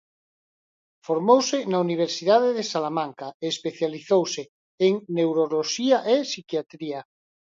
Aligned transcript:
Formouse 1.07 1.57
na 1.71 1.77
Universidade 1.87 2.49
de 2.57 2.63
Salamanca 2.73 3.27
e 3.43 3.45
especializouse 3.53 4.43
en 4.87 4.93
Neuroloxía 5.17 5.97
e 6.13 6.15
Psiquiatría. 6.29 6.99